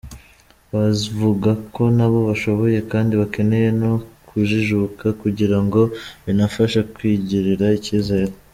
Bavuga 0.73 1.51
ko 1.73 1.83
nabo 1.97 2.17
bashoboye 2.29 2.79
kandi 2.91 3.13
bakeneye 3.21 3.69
no 3.81 3.93
kujijuka 4.27 5.05
kugirango 5.21 5.81
binabafashe 6.23 6.79
kwigirira 6.93 7.65
icyizere. 7.79 8.31